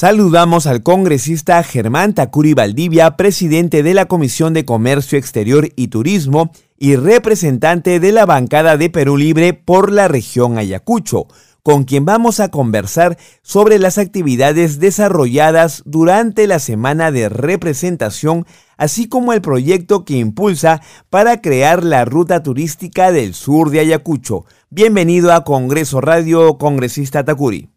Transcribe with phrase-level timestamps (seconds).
[0.00, 6.52] Saludamos al congresista Germán Tacuri Valdivia, presidente de la Comisión de Comercio Exterior y Turismo
[6.78, 11.26] y representante de la bancada de Perú Libre por la región Ayacucho,
[11.62, 18.46] con quien vamos a conversar sobre las actividades desarrolladas durante la semana de representación,
[18.78, 20.80] así como el proyecto que impulsa
[21.10, 24.46] para crear la ruta turística del sur de Ayacucho.
[24.70, 27.68] Bienvenido a Congreso Radio, congresista Tacuri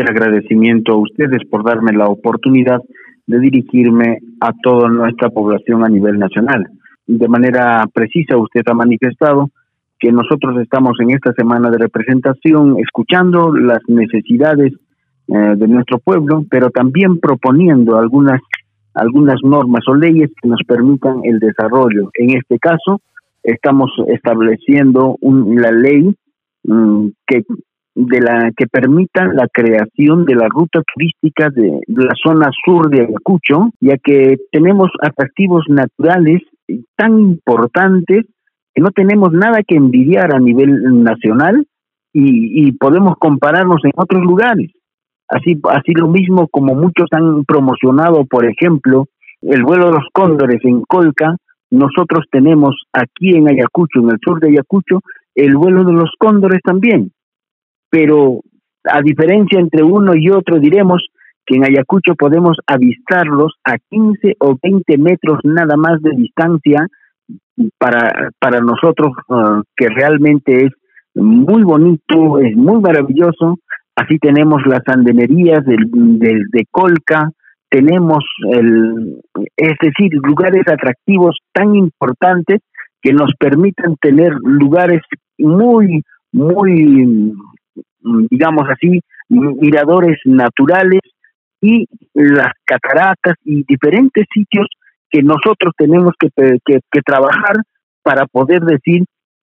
[0.00, 2.80] el agradecimiento a ustedes por darme la oportunidad
[3.26, 6.66] de dirigirme a toda nuestra población a nivel nacional.
[7.06, 9.50] De manera precisa, usted ha manifestado
[9.98, 14.72] que nosotros estamos en esta semana de representación escuchando las necesidades
[15.28, 18.40] eh, de nuestro pueblo, pero también proponiendo algunas
[18.94, 22.10] algunas normas o leyes que nos permitan el desarrollo.
[22.14, 23.00] En este caso,
[23.42, 26.14] estamos estableciendo un, la ley
[26.64, 27.42] mm, que
[27.94, 33.02] de la que permita la creación de la ruta turística de la zona sur de
[33.02, 36.42] Ayacucho, ya que tenemos atractivos naturales
[36.96, 38.26] tan importantes
[38.74, 41.66] que no tenemos nada que envidiar a nivel nacional
[42.12, 44.72] y, y podemos compararnos en otros lugares.
[45.28, 49.06] Así, así lo mismo como muchos han promocionado, por ejemplo,
[49.42, 51.36] el vuelo de los cóndores en Colca,
[51.70, 55.00] nosotros tenemos aquí en Ayacucho, en el sur de Ayacucho,
[55.34, 57.12] el vuelo de los cóndores también
[57.94, 58.40] pero
[58.90, 61.06] a diferencia entre uno y otro, diremos
[61.46, 66.88] que en Ayacucho podemos avistarlos a 15 o 20 metros nada más de distancia
[67.78, 70.72] para, para nosotros, ah, que realmente es
[71.14, 73.58] muy bonito, es muy maravilloso.
[73.94, 77.30] Así tenemos las andenerías del, de Colca,
[77.70, 79.20] tenemos, el,
[79.56, 82.58] es decir, lugares atractivos tan importantes
[83.00, 85.02] que nos permitan tener lugares
[85.38, 87.32] muy, muy
[88.30, 91.00] digamos así, miradores naturales
[91.60, 94.66] y las cataratas y diferentes sitios
[95.10, 96.28] que nosotros tenemos que,
[96.64, 97.56] que, trabajar
[98.02, 99.04] para poder decir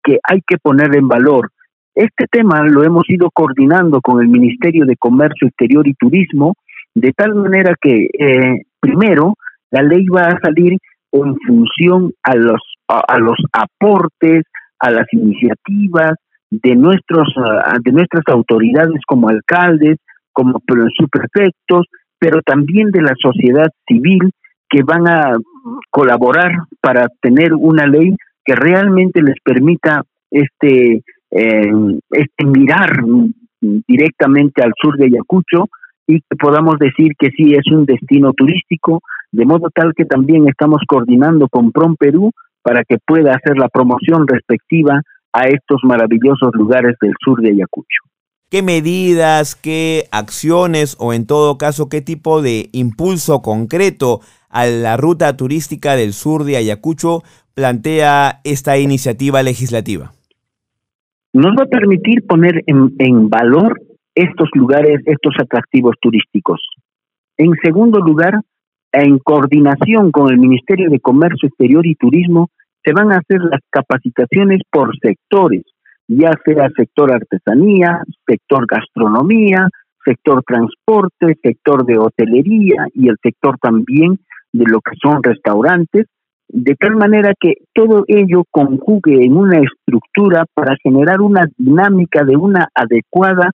[0.03, 1.51] que hay que poner en valor.
[1.95, 6.55] Este tema lo hemos ido coordinando con el Ministerio de Comercio Exterior y Turismo,
[6.95, 9.35] de tal manera que, eh, primero,
[9.71, 10.77] la ley va a salir
[11.13, 14.43] en función a los, a los aportes,
[14.81, 16.15] a las iniciativas,
[16.63, 19.99] de nuestros ah, de nuestras autoridades como alcaldes,
[20.33, 20.61] como
[20.97, 21.87] subprefectos,
[22.19, 24.31] pero también de la sociedad civil
[24.69, 25.37] que van a
[25.91, 31.73] colaborar para tener una ley que realmente les permita este eh,
[32.11, 33.03] este mirar
[33.61, 35.67] directamente al sur de Ayacucho
[36.07, 39.01] y que podamos decir que sí es un destino turístico,
[39.33, 42.31] de modo tal que también estamos coordinando con PROM Perú
[42.63, 45.01] para que pueda hacer la promoción respectiva
[45.35, 48.05] a estos maravillosos lugares del sur de Ayacucho.
[48.51, 54.97] ¿Qué medidas, qué acciones o en todo caso qué tipo de impulso concreto a la
[54.97, 57.23] ruta turística del sur de Ayacucho
[57.55, 60.13] plantea esta iniciativa legislativa?
[61.33, 63.81] Nos va a permitir poner en, en valor
[64.15, 66.61] estos lugares, estos atractivos turísticos.
[67.37, 68.35] En segundo lugar,
[68.93, 72.51] en coordinación con el Ministerio de Comercio Exterior y Turismo,
[72.85, 75.63] se van a hacer las capacitaciones por sectores,
[76.07, 79.69] ya sea sector artesanía, sector gastronomía,
[80.05, 84.19] sector transporte, sector de hotelería y el sector también
[84.53, 86.07] de lo que son restaurantes,
[86.49, 92.37] de tal manera que todo ello conjugue en una estructura para generar una dinámica de
[92.37, 93.51] una adecuada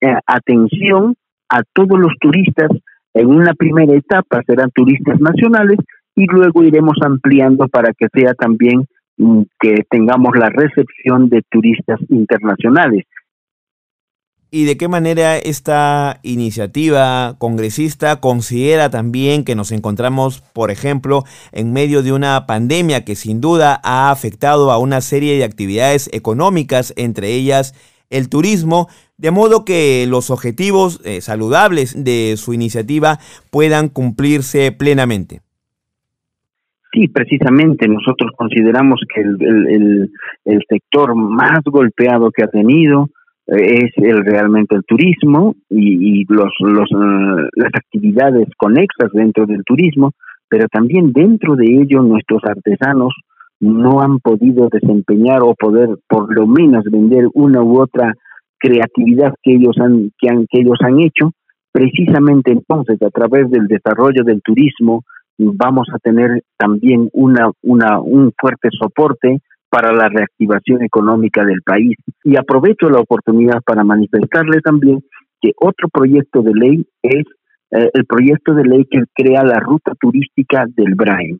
[0.00, 1.14] eh, atención
[1.50, 2.70] a todos los turistas.
[3.12, 5.78] En una primera etapa serán turistas nacionales
[6.14, 12.00] y luego iremos ampliando para que sea también mm, que tengamos la recepción de turistas
[12.08, 13.04] internacionales.
[14.52, 21.22] ¿Y de qué manera esta iniciativa congresista considera también que nos encontramos, por ejemplo,
[21.52, 26.10] en medio de una pandemia que sin duda ha afectado a una serie de actividades
[26.12, 27.74] económicas, entre ellas
[28.10, 28.88] el turismo,
[29.18, 33.20] de modo que los objetivos eh, saludables de su iniciativa
[33.52, 35.42] puedan cumplirse plenamente?
[36.92, 40.10] Sí, precisamente nosotros consideramos que el,
[40.44, 43.10] el, sector más golpeado que ha tenido
[43.46, 49.46] eh, es el realmente el turismo y, y los, los, eh, las actividades conexas dentro
[49.46, 50.12] del turismo,
[50.48, 53.14] pero también dentro de ello nuestros artesanos
[53.60, 58.14] no han podido desempeñar o poder por lo menos vender una u otra
[58.58, 61.32] creatividad que ellos han que han que ellos han hecho
[61.70, 65.04] precisamente entonces a través del desarrollo del turismo
[65.44, 69.38] vamos a tener también una, una, un fuerte soporte
[69.70, 71.96] para la reactivación económica del país.
[72.24, 75.00] Y aprovecho la oportunidad para manifestarle también
[75.40, 77.24] que otro proyecto de ley es
[77.70, 81.38] eh, el proyecto de ley que crea la ruta turística del BRAE.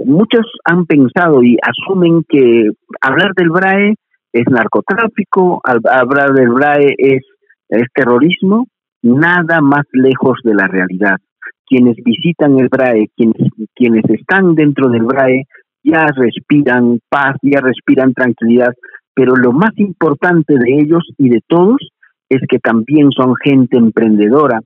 [0.00, 2.70] Muchos han pensado y asumen que
[3.00, 3.94] hablar del BRAE
[4.32, 7.22] es narcotráfico, hablar del BRAE es,
[7.68, 8.66] es terrorismo,
[9.02, 11.16] nada más lejos de la realidad.
[11.70, 15.44] Quienes visitan el BRAE, quienes, quienes están dentro del BRAE,
[15.84, 18.74] ya respiran paz, ya respiran tranquilidad,
[19.14, 21.78] pero lo más importante de ellos y de todos
[22.28, 24.60] es que también son gente emprendedora.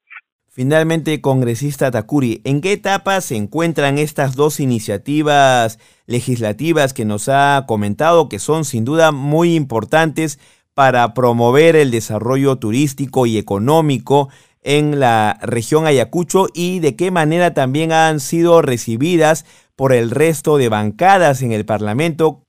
[0.49, 7.65] Finalmente, congresista Takuri, ¿en qué etapa se encuentran estas dos iniciativas legislativas que nos ha
[7.67, 10.39] comentado que son sin duda muy importantes
[10.73, 14.29] para promover el desarrollo turístico y económico
[14.65, 19.45] en la región Ayacucho y de qué manera también han sido recibidas
[19.77, 22.41] por el resto de bancadas en el Parlamento.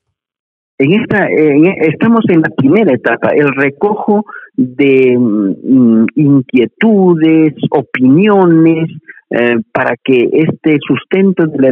[0.77, 4.25] En esta, estamos en la primera etapa, el recojo
[4.57, 8.89] de mm, inquietudes, opiniones,
[9.31, 11.71] eh, para que este sustento de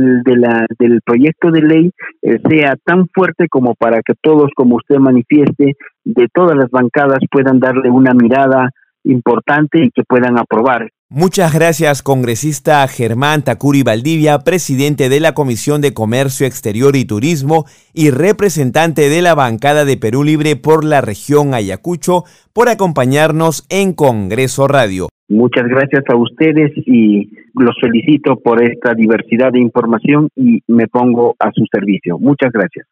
[0.79, 1.91] del proyecto de ley
[2.23, 7.19] eh, sea tan fuerte como para que todos, como usted manifieste, de todas las bancadas
[7.31, 8.69] puedan darle una mirada
[9.03, 10.89] importante y que puedan aprobar.
[11.09, 17.65] Muchas gracias, congresista Germán Takuri Valdivia, presidente de la Comisión de Comercio Exterior y Turismo
[17.93, 23.93] y representante de la bancada de Perú Libre por la región Ayacucho, por acompañarnos en
[23.93, 25.09] Congreso Radio.
[25.29, 31.35] Muchas gracias a ustedes y los felicito por esta diversidad de información y me pongo
[31.37, 32.17] a su servicio.
[32.17, 32.87] Muchas gracias.